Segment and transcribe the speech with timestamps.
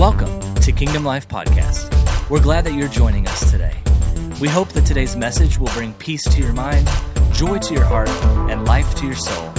[0.00, 2.30] Welcome to Kingdom Life Podcast.
[2.30, 3.74] We're glad that you're joining us today.
[4.40, 6.88] We hope that today's message will bring peace to your mind,
[7.32, 8.08] joy to your heart,
[8.48, 9.50] and life to your soul.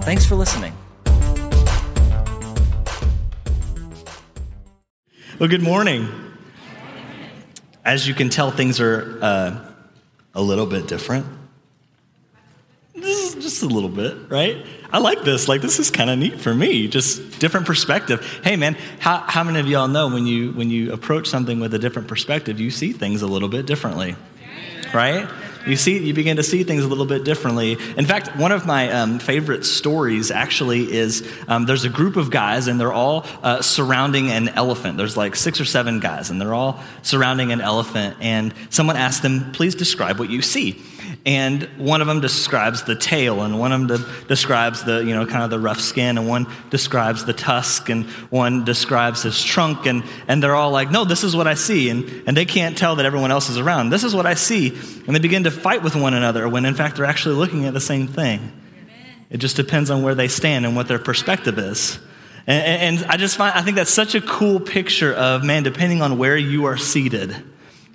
[0.00, 0.72] Thanks for listening.
[5.38, 6.08] Well, good morning.
[7.84, 9.60] As you can tell, things are uh,
[10.32, 11.26] a little bit different.
[13.62, 14.64] A little bit, right?
[14.92, 15.48] I like this.
[15.48, 16.88] Like this is kind of neat for me.
[16.88, 18.40] Just different perspective.
[18.42, 21.74] Hey, man, how, how many of y'all know when you when you approach something with
[21.74, 24.16] a different perspective, you see things a little bit differently,
[24.94, 25.28] right?
[25.66, 27.72] You see, you begin to see things a little bit differently.
[27.96, 32.30] In fact, one of my um, favorite stories actually is um, there's a group of
[32.30, 34.96] guys and they're all uh, surrounding an elephant.
[34.96, 38.16] There's like six or seven guys and they're all surrounding an elephant.
[38.20, 40.82] And someone asked them, "Please describe what you see."
[41.26, 45.26] And one of them describes the tail and one of them describes the you know
[45.26, 49.86] kind of the rough skin and one describes the tusk and one describes his trunk
[49.86, 52.76] and, and they're all like no this is what i see and, and they can't
[52.76, 53.90] tell that everyone else is around.
[53.90, 54.68] This is what i see
[55.06, 57.74] and they begin to fight with one another when in fact they're actually looking at
[57.74, 58.52] the same thing.
[59.28, 61.98] It just depends on where they stand and what their perspective is.
[62.46, 66.00] And, and i just find i think that's such a cool picture of man depending
[66.00, 67.36] on where you are seated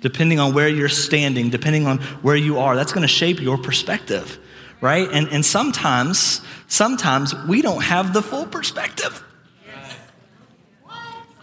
[0.06, 2.76] depending on where you're standing, depending on where you are.
[2.76, 4.38] That's going to shape your perspective,
[4.80, 5.08] right?
[5.10, 9.20] And, and sometimes, sometimes we don't have the full perspective.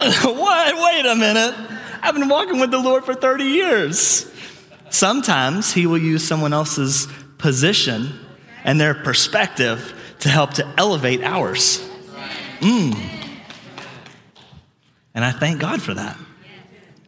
[0.00, 0.94] what?
[0.94, 1.54] Wait a minute.
[2.00, 4.32] I've been walking with the Lord for 30 years.
[4.88, 7.06] Sometimes He will use someone else's
[7.36, 8.18] position
[8.64, 11.86] and their perspective to help to elevate ours.
[12.60, 12.98] Mm.
[15.14, 16.16] And I thank God for that.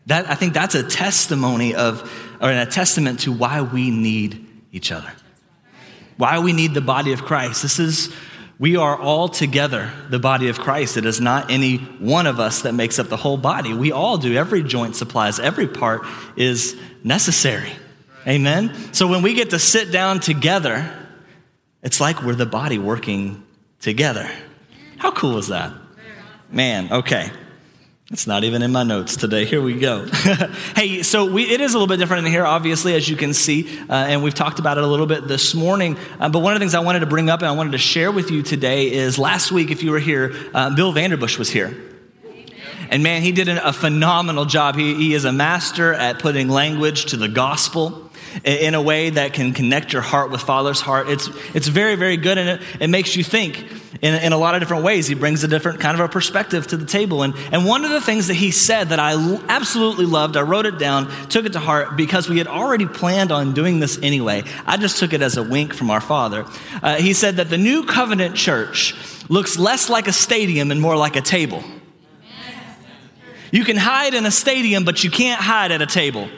[0.06, 4.92] That, I think that's a testimony of, or a testament to why we need each
[4.92, 5.12] other.
[6.16, 7.62] Why we need the body of Christ.
[7.62, 8.14] This is,
[8.58, 10.96] we are all together the body of Christ.
[10.96, 13.74] It is not any one of us that makes up the whole body.
[13.74, 14.34] We all do.
[14.34, 17.72] Every joint supplies, every part is necessary.
[18.26, 18.74] Amen?
[18.92, 20.90] So when we get to sit down together,
[21.82, 23.44] it's like we're the body working
[23.80, 24.28] together.
[24.98, 25.72] How cool is that?
[26.50, 27.30] Man, okay.
[28.12, 29.44] It's not even in my notes today.
[29.46, 30.06] Here we go.
[30.76, 33.34] hey, so we, it is a little bit different in here, obviously, as you can
[33.34, 35.96] see, uh, and we've talked about it a little bit this morning.
[36.20, 37.78] Uh, but one of the things I wanted to bring up and I wanted to
[37.78, 41.50] share with you today is last week, if you were here, uh, Bill Vanderbush was
[41.50, 41.76] here.
[42.90, 44.76] And man, he did a phenomenal job.
[44.76, 48.08] He, he is a master at putting language to the gospel
[48.44, 51.08] in a way that can connect your heart with Father's heart.
[51.08, 53.66] It's, it's very, very good, and it, it makes you think
[54.02, 55.06] in, in a lot of different ways.
[55.06, 57.22] He brings a different kind of a perspective to the table.
[57.22, 59.12] And, and one of the things that he said that I
[59.48, 63.32] absolutely loved, I wrote it down, took it to heart because we had already planned
[63.32, 64.42] on doing this anyway.
[64.66, 66.46] I just took it as a wink from our Father.
[66.82, 68.94] Uh, he said that the new covenant church
[69.28, 71.62] looks less like a stadium and more like a table.
[73.52, 76.28] You can hide in a stadium, but you can't hide at a table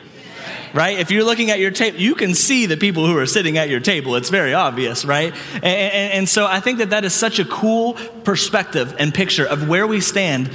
[0.79, 1.01] right?
[1.01, 3.69] If you're looking at your table, you can see the people who are sitting at
[3.69, 4.15] your table.
[4.15, 5.35] It's very obvious, right?
[5.55, 9.45] And, and, and, so I think that that is such a cool perspective and picture
[9.45, 10.53] of where we stand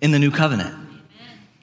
[0.00, 0.74] in the new covenant.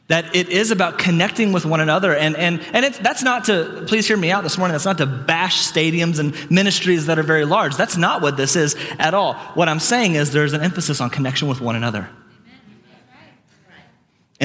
[0.08, 2.16] That it is about connecting with one another.
[2.16, 5.08] And, and, and that's not to, please hear me out this morning, that's not to
[5.08, 7.76] bash stadiums and ministries that are very large.
[7.76, 9.34] That's not what this is at all.
[9.56, 12.08] What I'm saying is there's an emphasis on connection with one another.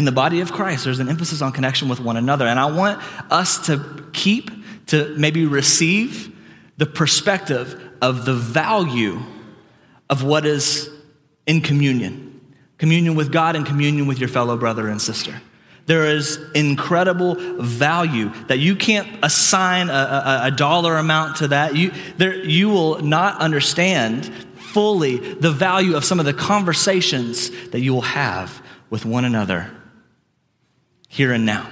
[0.00, 2.46] In the body of Christ, there's an emphasis on connection with one another.
[2.46, 4.50] And I want us to keep,
[4.86, 6.34] to maybe receive
[6.78, 9.20] the perspective of the value
[10.08, 10.88] of what is
[11.46, 12.40] in communion
[12.78, 15.38] communion with God and communion with your fellow brother and sister.
[15.84, 21.76] There is incredible value that you can't assign a, a, a dollar amount to that.
[21.76, 27.80] You, there, you will not understand fully the value of some of the conversations that
[27.80, 29.70] you will have with one another
[31.10, 31.68] here and now.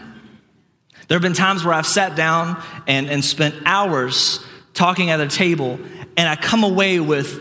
[1.07, 4.45] There have been times where I've sat down and, and spent hours
[4.75, 5.79] talking at a table,
[6.17, 7.41] and I come away with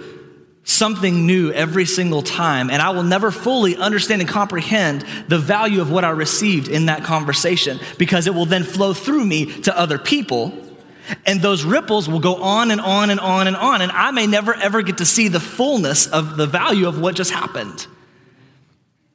[0.63, 5.81] something new every single time, and I will never fully understand and comprehend the value
[5.81, 9.77] of what I received in that conversation because it will then flow through me to
[9.77, 10.53] other people.
[11.25, 13.81] And those ripples will go on and on and on and on.
[13.81, 17.15] And I may never ever get to see the fullness of the value of what
[17.15, 17.87] just happened.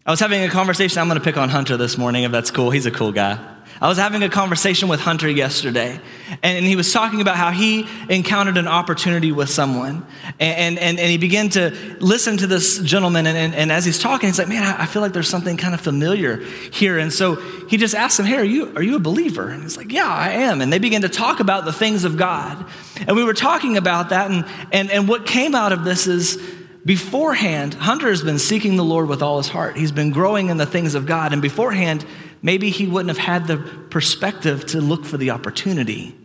[0.05, 0.99] I was having a conversation.
[0.99, 2.73] I'm going to pick on Hunter this morning, if that's cool.
[2.73, 3.39] He's a cool guy.
[3.81, 6.01] I was having a conversation with Hunter yesterday,
[6.43, 10.05] and, he was talking about how he encountered an opportunity with someone.
[10.41, 11.71] And, and, and he began to
[12.01, 15.03] listen to this gentleman, and, and, and as he's talking, he's like, Man, I feel
[15.03, 16.37] like there's something kind of familiar
[16.73, 16.99] here.
[16.99, 17.37] And so
[17.69, 19.49] he just asked him, Hey, are you, are you a believer?
[19.49, 20.61] And he's like, Yeah, I am.
[20.61, 22.67] And they began to talk about the things of God.
[23.07, 26.43] And we were talking about that, and, and, and what came out of this is,
[26.85, 29.77] beforehand, Hunter has been seeking the Lord with all his heart.
[29.77, 31.33] He's been growing in the things of God.
[31.33, 32.05] And beforehand,
[32.43, 33.59] maybe he wouldn't have had the
[33.91, 36.17] perspective to look for the opportunity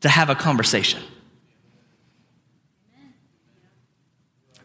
[0.00, 1.02] to have a conversation.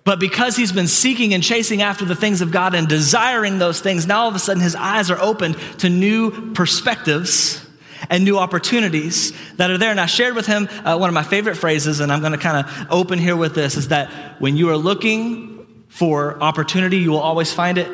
[0.05, 3.79] But because he's been seeking and chasing after the things of God and desiring those
[3.79, 7.62] things, now all of a sudden his eyes are opened to new perspectives
[8.09, 9.91] and new opportunities that are there.
[9.91, 12.37] And I shared with him uh, one of my favorite phrases, and I'm going to
[12.37, 14.09] kind of open here with this is that
[14.39, 17.89] when you are looking for opportunity, you will always find it.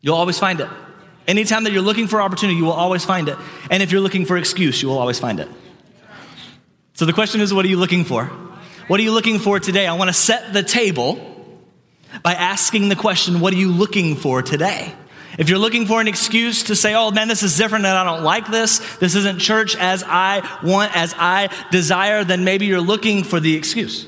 [0.00, 0.68] You'll always find it.
[1.26, 3.36] Anytime that you're looking for opportunity, you will always find it.
[3.70, 5.48] And if you're looking for excuse, you will always find it.
[6.94, 8.24] So the question is, what are you looking for?
[8.88, 9.86] What are you looking for today?
[9.86, 11.18] I want to set the table
[12.22, 14.92] by asking the question, what are you looking for today?
[15.40, 18.04] If you're looking for an excuse to say, oh man, this is different and I
[18.04, 22.82] don't like this, this isn't church as I want, as I desire, then maybe you're
[22.82, 24.06] looking for the excuse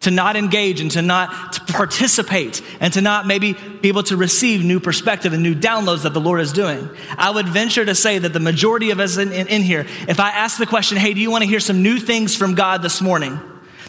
[0.00, 4.16] to not engage and to not to participate and to not maybe be able to
[4.16, 6.88] receive new perspective and new downloads that the Lord is doing.
[7.18, 10.20] I would venture to say that the majority of us in, in, in here, if
[10.20, 12.80] I ask the question, hey, do you want to hear some new things from God
[12.80, 13.38] this morning?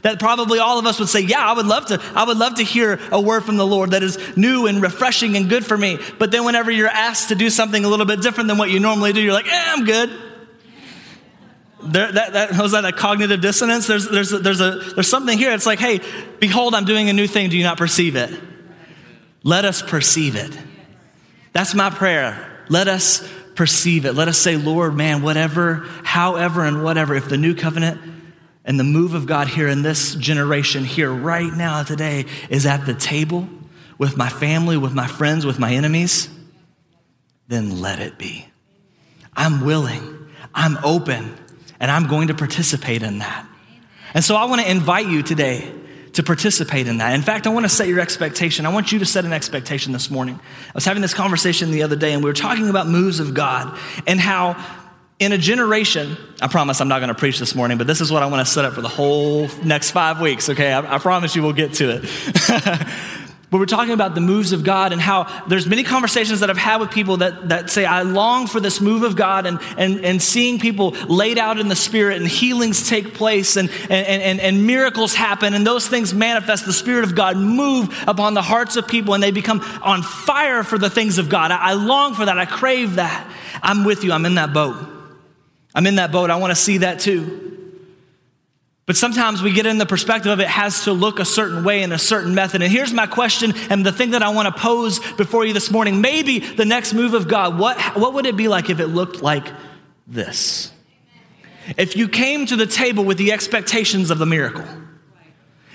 [0.02, 2.56] That probably all of us would say, Yeah, I would love to, I would love
[2.56, 5.78] to hear a word from the Lord that is new and refreshing and good for
[5.78, 6.00] me.
[6.18, 8.80] But then whenever you're asked to do something a little bit different than what you
[8.80, 10.10] normally do, you're like, eh, I'm good.
[11.84, 13.88] There, that, that, was that a cognitive dissonance?
[13.88, 15.52] There's, there's, there's, a, there's something here.
[15.52, 16.00] It's like, hey,
[16.40, 17.50] behold, I'm doing a new thing.
[17.50, 18.32] Do you not perceive it?
[19.44, 20.56] Let us perceive it.
[21.54, 22.48] That's my prayer.
[22.70, 24.14] Let us perceive it.
[24.14, 28.00] Let us say, Lord, man, whatever, however, and whatever, if the new covenant
[28.64, 32.86] and the move of God here in this generation, here right now, today, is at
[32.86, 33.48] the table
[33.98, 36.30] with my family, with my friends, with my enemies,
[37.48, 38.48] then let it be.
[39.36, 41.38] I'm willing, I'm open,
[41.80, 43.48] and I'm going to participate in that.
[44.14, 45.72] And so I want to invite you today
[46.14, 47.14] to participate in that.
[47.14, 48.66] In fact, I want to set your expectation.
[48.66, 50.36] I want you to set an expectation this morning.
[50.36, 53.34] I was having this conversation the other day, and we were talking about moves of
[53.34, 54.54] God and how
[55.22, 58.12] in a generation, I promise I'm not going to preach this morning, but this is
[58.12, 60.74] what I want to set up for the whole next five weeks, okay?
[60.74, 62.02] I, I promise you we'll get to it.
[63.52, 66.58] but we're talking about the moves of God and how there's many conversations that I've
[66.58, 70.04] had with people that, that say, I long for this move of God and, and,
[70.04, 74.40] and seeing people laid out in the Spirit and healings take place and, and, and,
[74.40, 76.66] and miracles happen and those things manifest.
[76.66, 80.64] The Spirit of God move upon the hearts of people and they become on fire
[80.64, 81.52] for the things of God.
[81.52, 82.40] I, I long for that.
[82.40, 83.32] I crave that.
[83.62, 84.14] I'm with you.
[84.14, 84.98] I'm in that boat.
[85.74, 86.30] I'm in that boat.
[86.30, 87.52] I want to see that too.
[88.86, 91.84] But sometimes we get in the perspective of it has to look a certain way
[91.84, 92.62] in a certain method.
[92.62, 95.72] And here's my question and the thing that I want to pose before you this
[95.72, 96.02] morning.
[96.02, 99.22] Maybe the next move of God, what, what would it be like if it looked
[99.22, 99.48] like
[100.08, 100.74] this?
[101.78, 104.66] If you came to the table with the expectations of the miracle,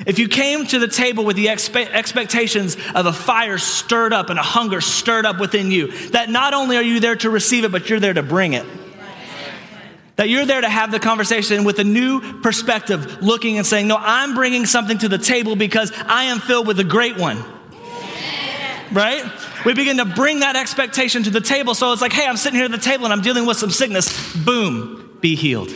[0.05, 4.29] if you came to the table with the expe- expectations of a fire stirred up
[4.29, 7.65] and a hunger stirred up within you, that not only are you there to receive
[7.65, 8.67] it, but you're there to bring it.
[10.17, 13.97] That you're there to have the conversation with a new perspective, looking and saying, No,
[13.99, 17.45] I'm bringing something to the table because I am filled with the great one.
[18.93, 19.25] Right?
[19.67, 21.75] We begin to bring that expectation to the table.
[21.75, 23.71] So it's like, hey, I'm sitting here at the table and I'm dealing with some
[23.71, 24.37] sickness.
[24.37, 25.73] Boom, be healed.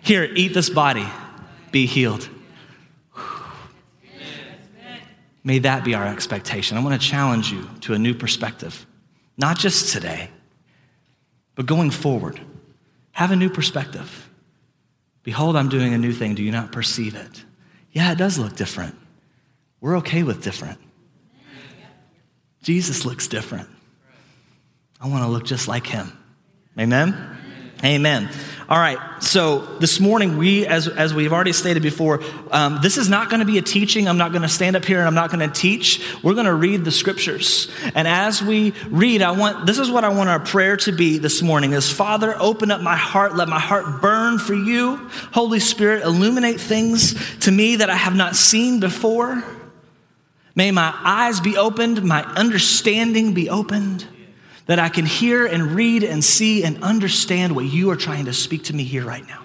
[0.00, 1.06] Here, eat this body,
[1.70, 2.28] be healed.
[5.44, 6.76] May that be our expectation.
[6.76, 8.86] I want to challenge you to a new perspective,
[9.36, 10.30] not just today,
[11.54, 12.40] but going forward.
[13.18, 14.30] Have a new perspective.
[15.24, 16.36] Behold, I'm doing a new thing.
[16.36, 17.44] Do you not perceive it?
[17.90, 18.94] Yeah, it does look different.
[19.80, 20.78] We're okay with different.
[22.62, 23.68] Jesus looks different.
[25.00, 26.16] I want to look just like him.
[26.78, 27.37] Amen?
[27.84, 28.28] Amen.
[28.68, 32.20] All right, so this morning, we, as, as we've already stated before,
[32.50, 34.08] um, this is not going to be a teaching.
[34.08, 36.04] I'm not going to stand up here and I'm not going to teach.
[36.22, 37.70] We're going to read the scriptures.
[37.94, 41.16] And as we read, I want, this is what I want our prayer to be
[41.16, 43.36] this morning is Father, open up my heart.
[43.36, 44.96] Let my heart burn for you.
[45.32, 49.42] Holy Spirit, illuminate things to me that I have not seen before.
[50.54, 54.06] May my eyes be opened, my understanding be opened
[54.68, 58.34] that I can hear and read and see and understand what you are trying to
[58.34, 59.42] speak to me here right now.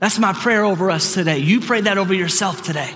[0.00, 1.38] That's my prayer over us today.
[1.38, 2.94] You pray that over yourself today.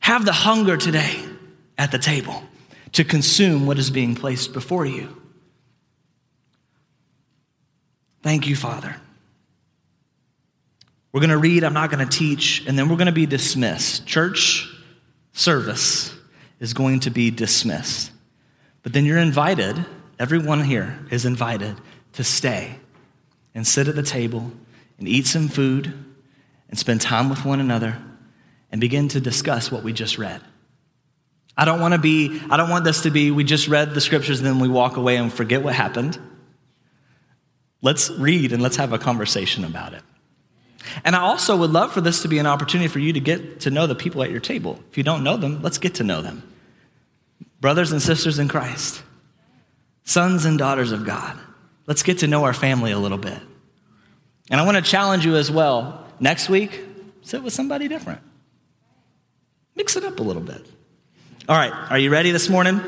[0.00, 1.18] Have the hunger today
[1.78, 2.42] at the table
[2.92, 5.08] to consume what is being placed before you.
[8.22, 8.94] Thank you, Father.
[11.12, 13.24] We're going to read, I'm not going to teach, and then we're going to be
[13.24, 14.06] dismissed.
[14.06, 14.68] Church
[15.32, 16.14] service
[16.60, 18.11] is going to be dismissed.
[18.82, 19.84] But then you're invited,
[20.18, 21.76] everyone here is invited
[22.14, 22.76] to stay
[23.54, 24.52] and sit at the table
[24.98, 25.92] and eat some food
[26.68, 27.96] and spend time with one another
[28.70, 30.40] and begin to discuss what we just read.
[31.56, 34.00] I don't want to be, I don't want this to be, we just read the
[34.00, 36.18] scriptures and then we walk away and forget what happened.
[37.82, 40.02] Let's read and let's have a conversation about it.
[41.04, 43.60] And I also would love for this to be an opportunity for you to get
[43.60, 44.80] to know the people at your table.
[44.90, 46.51] If you don't know them, let's get to know them.
[47.62, 49.04] Brothers and sisters in Christ,
[50.02, 51.38] sons and daughters of God,
[51.86, 53.38] let's get to know our family a little bit.
[54.50, 56.04] And I want to challenge you as well.
[56.18, 56.80] Next week,
[57.22, 58.20] sit with somebody different.
[59.76, 60.66] Mix it up a little bit.
[61.48, 62.80] All right, are you ready this morning?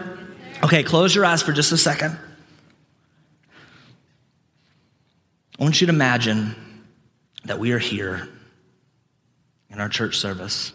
[0.64, 2.18] Okay, close your eyes for just a second.
[5.56, 6.56] I want you to imagine
[7.44, 8.28] that we are here
[9.70, 10.72] in our church service.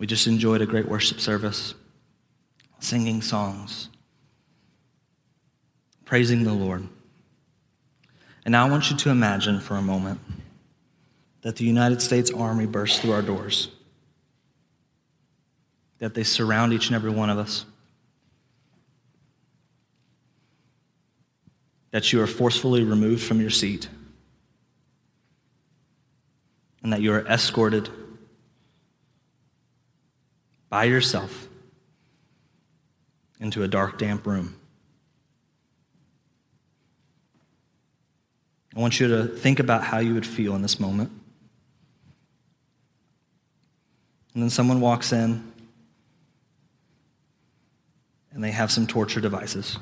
[0.00, 1.74] We just enjoyed a great worship service,
[2.78, 3.90] singing songs,
[6.06, 6.88] praising the Lord.
[8.46, 10.18] And now I want you to imagine for a moment
[11.42, 13.68] that the United States Army bursts through our doors,
[15.98, 17.66] that they surround each and every one of us,
[21.90, 23.86] that you are forcefully removed from your seat,
[26.82, 27.90] and that you are escorted
[30.70, 31.48] by yourself
[33.40, 34.56] into a dark, damp room.
[38.74, 41.10] I want you to think about how you would feel in this moment.
[44.32, 45.52] And then someone walks in
[48.32, 49.76] and they have some torture devices.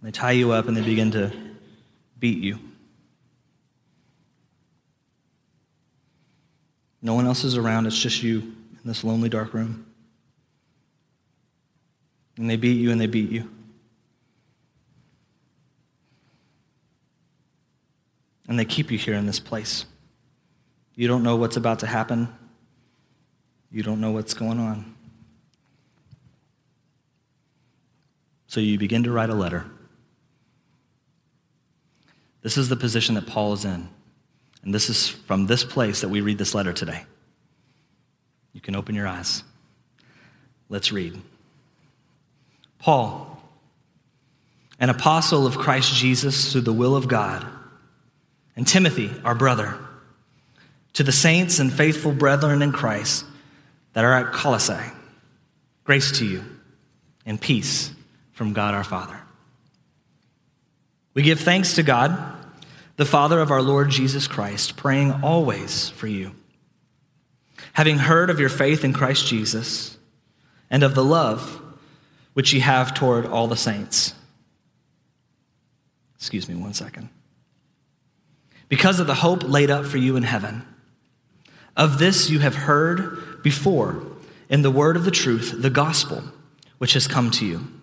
[0.00, 1.32] They tie you up and they begin to
[2.20, 2.60] beat you.
[7.00, 9.86] No one else is around, it's just you in this lonely, dark room.
[12.36, 13.50] And they beat you and they beat you.
[18.48, 19.84] And they keep you here in this place.
[20.94, 22.28] You don't know what's about to happen.
[23.70, 24.94] You don't know what's going on.
[28.46, 29.66] So you begin to write a letter.
[32.40, 33.88] This is the position that Paul is in.
[34.62, 37.04] And this is from this place that we read this letter today.
[38.52, 39.42] You can open your eyes.
[40.68, 41.20] Let's read.
[42.78, 43.40] Paul,
[44.80, 47.46] an apostle of Christ Jesus through the will of God,
[48.56, 49.78] and Timothy, our brother,
[50.94, 53.24] to the saints and faithful brethren in Christ
[53.92, 54.92] that are at Colossae,
[55.84, 56.44] grace to you
[57.24, 57.92] and peace
[58.32, 59.20] from God our Father.
[61.14, 62.37] We give thanks to God
[62.98, 66.32] the Father of our Lord Jesus Christ, praying always for you.
[67.74, 69.96] Having heard of your faith in Christ Jesus
[70.68, 71.62] and of the love
[72.34, 74.14] which ye have toward all the saints.
[76.16, 77.08] Excuse me one second.
[78.68, 80.66] Because of the hope laid up for you in heaven.
[81.76, 84.02] Of this you have heard before
[84.48, 86.24] in the word of the truth, the gospel,
[86.78, 87.77] which has come to you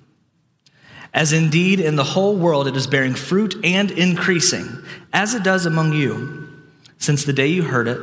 [1.15, 5.65] as indeed in the whole world it is bearing fruit and increasing, as it does
[5.65, 6.49] among you,
[6.97, 8.01] since the day you heard it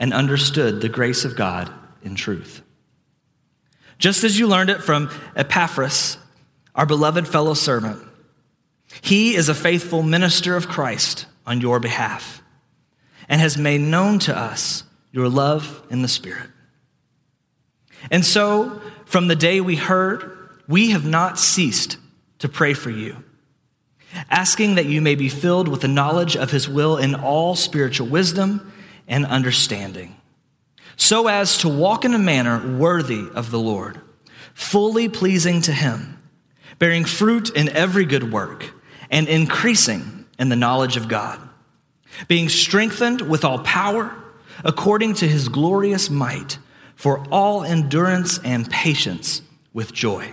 [0.00, 2.62] and understood the grace of God in truth.
[3.98, 6.18] Just as you learned it from Epaphras,
[6.74, 8.02] our beloved fellow servant,
[9.00, 12.42] he is a faithful minister of Christ on your behalf
[13.28, 16.50] and has made known to us your love in the Spirit.
[18.10, 21.96] And so, from the day we heard, we have not ceased
[22.40, 23.22] to pray for you,
[24.28, 28.08] asking that you may be filled with the knowledge of his will in all spiritual
[28.08, 28.72] wisdom
[29.06, 30.16] and understanding,
[30.96, 34.00] so as to walk in a manner worthy of the Lord,
[34.52, 36.20] fully pleasing to him,
[36.78, 38.72] bearing fruit in every good work,
[39.10, 41.40] and increasing in the knowledge of God,
[42.26, 44.16] being strengthened with all power
[44.64, 46.58] according to his glorious might
[46.96, 49.42] for all endurance and patience
[49.72, 50.32] with joy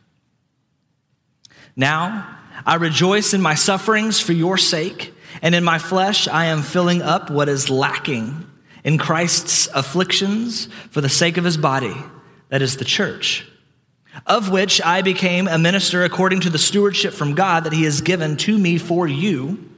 [1.75, 6.61] Now, I rejoice in my sufferings for your sake, and in my flesh I am
[6.61, 8.45] filling up what is lacking
[8.83, 11.95] in Christ's afflictions for the sake of his body,
[12.49, 13.47] that is the church,
[14.25, 18.01] of which I became a minister according to the stewardship from God that he has
[18.01, 19.69] given to me for you,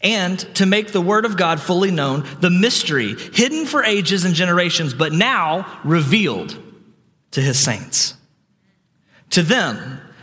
[0.00, 4.34] and to make the word of God fully known, the mystery hidden for ages and
[4.34, 6.56] generations, but now revealed
[7.32, 8.14] to his saints.
[9.30, 10.00] To them,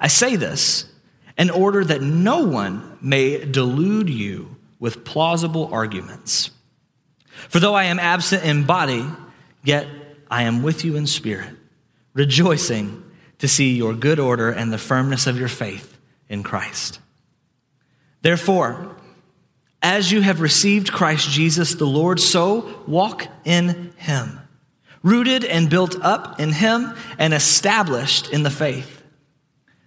[0.00, 0.86] I say this
[1.36, 6.50] in order that no one may delude you with plausible arguments.
[7.48, 9.06] For though I am absent in body,
[9.62, 9.88] yet
[10.30, 11.54] I am with you in spirit,
[12.12, 13.02] rejoicing
[13.38, 17.00] to see your good order and the firmness of your faith in Christ.
[18.22, 18.96] Therefore,
[19.82, 24.40] as you have received Christ Jesus the Lord, so walk in him,
[25.02, 29.03] rooted and built up in him and established in the faith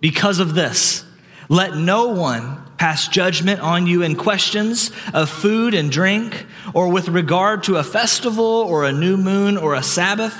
[0.00, 1.04] because of this,
[1.48, 7.08] let no one pass judgment on you in questions of food and drink, or with
[7.08, 10.36] regard to a festival, or a new moon, or a Sabbath.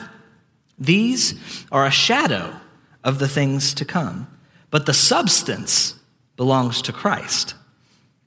[0.79, 2.55] These are a shadow
[3.03, 4.29] of the things to come,
[4.71, 5.95] but the substance
[6.37, 7.55] belongs to Christ.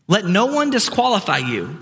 [0.08, 1.82] Let no one disqualify you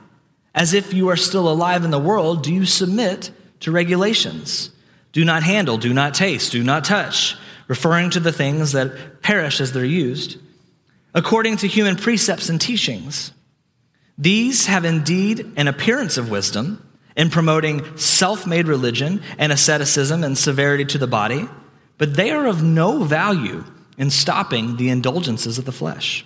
[0.53, 4.69] as if you are still alive in the world, do you submit to regulations?
[5.11, 7.37] Do not handle, do not taste, do not touch,
[7.67, 10.37] referring to the things that perish as they're used,
[11.13, 13.31] according to human precepts and teachings.
[14.17, 20.37] These have indeed an appearance of wisdom in promoting self made religion and asceticism and
[20.37, 21.47] severity to the body,
[21.97, 23.63] but they are of no value
[23.97, 26.25] in stopping the indulgences of the flesh.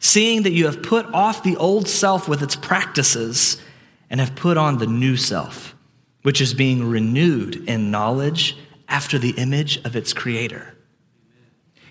[0.00, 3.62] seeing that you have put off the old self with its practices
[4.08, 5.76] and have put on the new self,
[6.22, 8.56] which is being renewed in knowledge
[8.88, 10.74] after the image of its creator.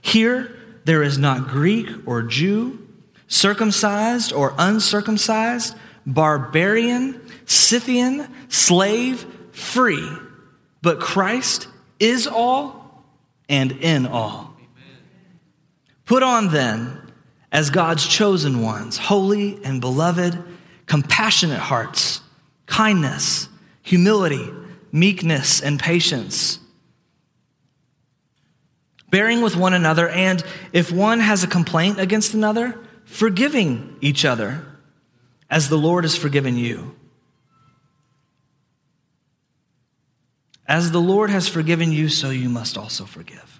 [0.02, 2.88] Here, there is not Greek or Jew,
[3.28, 10.10] circumcised or uncircumcised, barbarian, Scythian, slave, free,
[10.82, 11.68] but Christ
[12.00, 13.06] is all
[13.48, 14.56] and in all.
[16.06, 17.09] Put on then,
[17.52, 20.38] as God's chosen ones, holy and beloved,
[20.86, 22.22] compassionate hearts,
[22.66, 23.50] kindness,
[23.82, 24.50] humility,
[24.92, 26.60] meekness, and patience
[29.10, 34.66] bearing with one another, and if one has a complaint against another, forgiving each other
[35.50, 36.96] as the Lord has forgiven you.
[40.68, 43.60] As the Lord has forgiven you, so you must also forgive.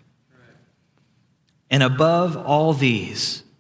[1.72, 3.44] And above all these,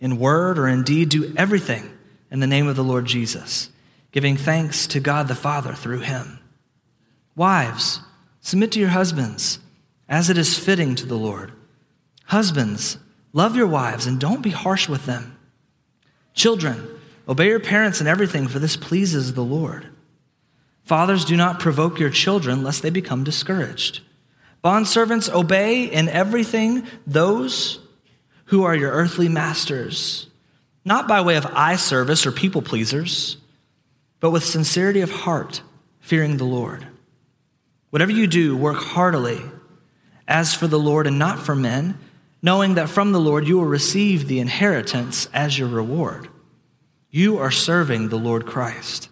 [0.00, 1.90] in word or in deed, do everything
[2.30, 3.70] in the name of the Lord Jesus,
[4.12, 6.38] giving thanks to God the Father through him.
[7.34, 8.00] Wives,
[8.46, 9.58] Submit to your husbands
[10.08, 11.50] as it is fitting to the Lord.
[12.26, 12.96] Husbands,
[13.32, 15.36] love your wives and don't be harsh with them.
[16.32, 16.88] Children,
[17.28, 19.88] obey your parents in everything, for this pleases the Lord.
[20.84, 23.98] Fathers, do not provoke your children, lest they become discouraged.
[24.62, 27.80] Bondservants, obey in everything those
[28.46, 30.28] who are your earthly masters,
[30.84, 33.36] not by way of eye service or people pleasers,
[34.20, 35.62] but with sincerity of heart,
[36.00, 36.86] fearing the Lord.
[37.90, 39.40] Whatever you do, work heartily
[40.28, 41.98] as for the Lord and not for men,
[42.42, 46.28] knowing that from the Lord you will receive the inheritance as your reward.
[47.10, 49.08] You are serving the Lord Christ.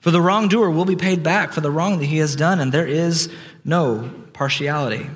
[0.00, 2.70] For the wrongdoer will be paid back for the wrong that he has done, and
[2.70, 3.32] there is
[3.64, 5.08] no partiality.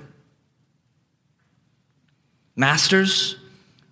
[2.58, 3.36] Masters,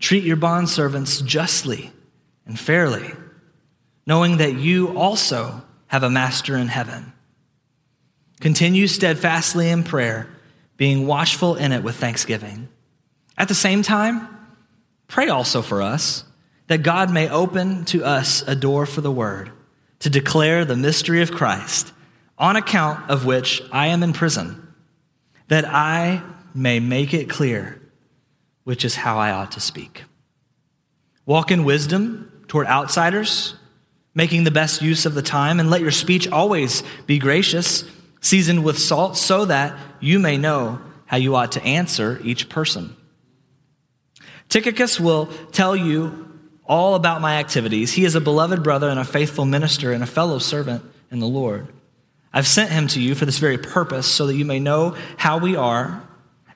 [0.00, 1.92] treat your bondservants justly
[2.46, 3.12] and fairly,
[4.06, 7.12] knowing that you also have a master in heaven.
[8.40, 10.28] Continue steadfastly in prayer,
[10.76, 12.68] being watchful in it with thanksgiving.
[13.38, 14.26] At the same time,
[15.06, 16.24] pray also for us
[16.66, 19.52] that God may open to us a door for the word
[20.00, 21.92] to declare the mystery of Christ,
[22.36, 24.74] on account of which I am in prison,
[25.46, 26.20] that I
[26.52, 27.80] may make it clear
[28.66, 30.02] which is how I ought to speak.
[31.24, 33.54] Walk in wisdom toward outsiders,
[34.12, 37.84] making the best use of the time, and let your speech always be gracious
[38.20, 42.96] seasoned with salt, so that you may know how you ought to answer each person.
[44.48, 46.28] Tychicus will tell you
[46.64, 47.92] all about my activities.
[47.92, 51.28] He is a beloved brother and a faithful minister and a fellow servant in the
[51.28, 51.68] Lord.
[52.32, 55.38] I've sent him to you for this very purpose, so that you may know how
[55.38, 56.02] we are,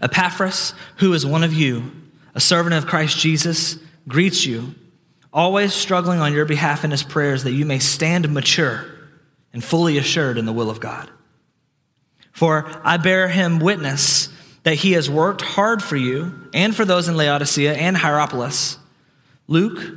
[0.00, 1.90] Epaphras, who is one of you,
[2.34, 3.78] a servant of Christ Jesus,
[4.08, 4.74] greets you,
[5.32, 8.86] always struggling on your behalf in his prayers that you may stand mature
[9.52, 11.10] and fully assured in the will of God.
[12.32, 14.28] For I bear him witness
[14.62, 18.78] that he has worked hard for you and for those in Laodicea and Hierapolis.
[19.48, 19.94] Luke,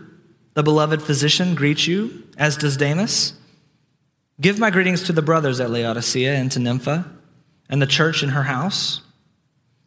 [0.53, 3.34] the beloved physician, greets you, as does Demas.
[4.41, 7.10] Give my greetings to the brothers at Laodicea and to Nympha
[7.69, 9.01] and the church in her house.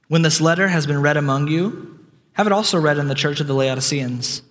[0.08, 1.98] When this letter has been read among you,
[2.32, 4.42] have it also read in the church of the Laodiceans.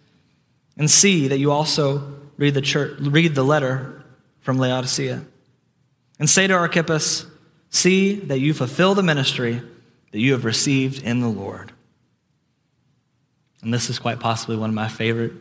[0.77, 4.03] And see that you also read the, church, read the letter
[4.41, 5.25] from Laodicea.
[6.19, 7.25] And say to Archippus,
[7.69, 9.61] See that you fulfill the ministry
[10.11, 11.73] that you have received in the Lord.
[13.61, 15.33] And this is quite possibly one of my favorite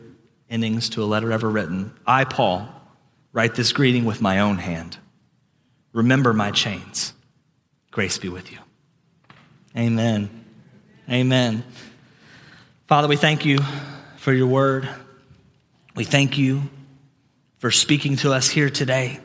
[0.49, 1.93] endings to a letter ever written.
[2.05, 2.67] I, Paul,
[3.31, 4.97] write this greeting with my own hand.
[5.93, 7.13] Remember my chains.
[7.91, 8.59] Grace be with you.
[9.77, 10.43] Amen.
[11.07, 11.63] Amen.
[12.87, 13.59] Father, we thank you
[14.17, 14.89] for your word.
[15.95, 16.63] We thank you
[17.59, 19.19] for speaking to us here today,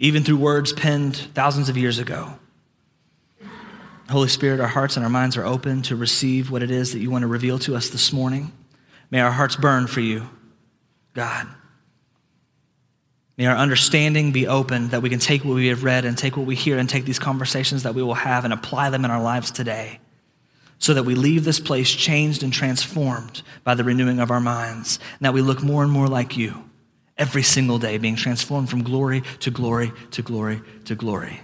[0.00, 2.34] even through words penned thousands of years ago.
[4.10, 6.98] Holy Spirit, our hearts and our minds are open to receive what it is that
[6.98, 8.50] you want to reveal to us this morning.
[9.12, 10.28] May our hearts burn for you,
[11.14, 11.46] God.
[13.38, 16.36] May our understanding be open that we can take what we have read and take
[16.36, 19.10] what we hear and take these conversations that we will have and apply them in
[19.10, 20.00] our lives today
[20.78, 24.98] so that we leave this place changed and transformed by the renewing of our minds
[25.12, 26.68] and that we look more and more like you
[27.16, 31.40] every single day, being transformed from glory to glory to glory to glory.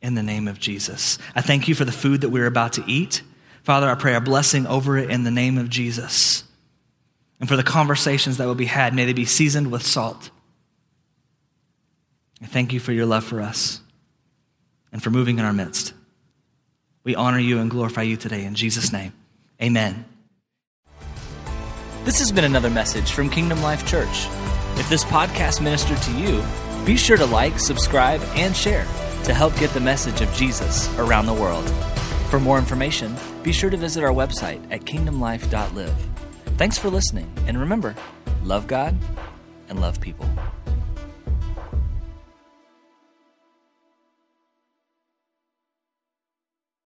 [0.00, 1.18] In the name of Jesus.
[1.34, 3.22] I thank you for the food that we're about to eat.
[3.64, 6.44] Father, I pray a blessing over it in the name of Jesus
[7.40, 8.94] and for the conversations that will be had.
[8.94, 10.30] May they be seasoned with salt.
[12.42, 13.80] I thank you for your love for us
[14.92, 15.92] and for moving in our midst.
[17.04, 18.44] We honor you and glorify you today.
[18.44, 19.12] In Jesus' name,
[19.62, 20.04] amen.
[22.04, 24.26] This has been another message from Kingdom Life Church.
[24.78, 26.42] If this podcast ministered to you,
[26.86, 28.84] be sure to like, subscribe, and share
[29.24, 31.68] to help get the message of Jesus around the world.
[32.30, 36.06] For more information, be sure to visit our website at kingdomlife.live.
[36.56, 37.94] Thanks for listening, and remember
[38.42, 38.96] love God
[39.68, 40.28] and love people.